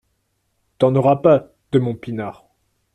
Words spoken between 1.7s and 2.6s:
de mon pinard